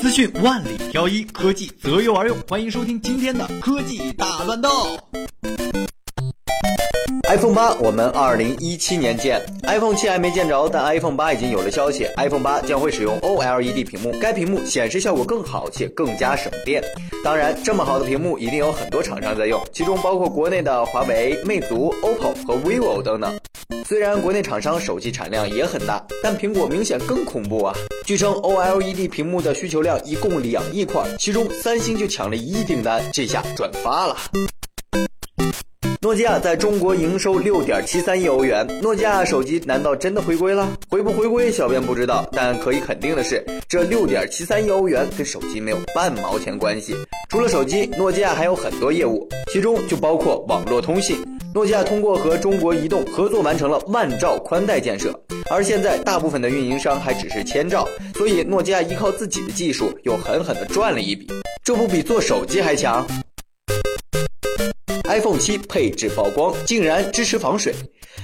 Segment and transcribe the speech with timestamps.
[0.00, 2.36] 资讯万里挑一，科技择优而用。
[2.48, 4.70] 欢迎收听今天的科技大乱斗。
[7.28, 9.44] iPhone 八，我们二零一七年见。
[9.64, 12.08] iPhone 七还没见着，但 iPhone 八已经有了消息。
[12.16, 16.80] iPhone 八将会使用 OLED 屏幕，该屏幕显示效果更好且更加省电。
[17.24, 23.36] 当然，这么好的屏幕一定有很多厂商在用，其中包括国内的华为、魅族、OPPO 和 vivo 等等。
[23.84, 27.74] 虽然国内厂商手机产量也很大，但苹果明显更恐怖啊！
[28.04, 34.16] 据称 OLED 屏幕的需求量一共两亿块，其中三星就抢了一亿订单，这下赚发了。
[36.00, 40.68] 诺基亚在中国营收六点七三亿欧元，诺基亚手机难道真的回归了？
[40.88, 46.94] 回不回归，小编不知道，但可以肯定的是，这六点七三亿欧元跟手机没有半毛钱关系。
[47.28, 51.18] 除了手机，诺基亚还有很多业务，其中就包括网络通信。
[51.54, 55.18] 诺基亚通过和中国移动合作，完成了万兆宽带建设，
[55.50, 61.26] 而现在大部分的运营商还只是千兆，所以诺基亚依靠自己的技术，又狠狠地赚了一笔，
[61.64, 63.06] 这不比做手机还强
[65.04, 67.74] ？iPhone 七配置曝光，竟然支持防水。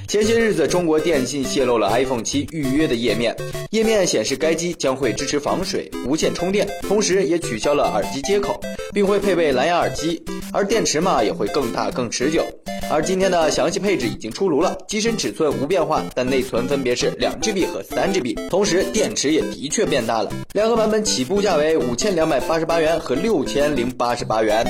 [0.06, 3.34] 前些日子，中国电信泄露了 iPhone 七预约的页面，
[3.70, 8.60] 页面显示该机将会支持防水、无线充电，同时也取消了耳机接口，
[8.92, 10.22] 并会配备蓝牙耳机，
[10.52, 12.44] 而电池嘛也会更大更持久。
[12.90, 20.30] 而今天的详细配置已经出炉了，机身尺寸无变化，但内存分别是两 GB 和三 GB，同时电池也的确变大了。
[20.52, 24.64] 两个版本起步价为五千两百八十八元和六千零八十八元。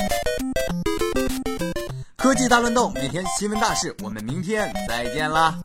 [2.17, 5.59] 科技大乱斗，每天新闻大事，我们明天再见啦。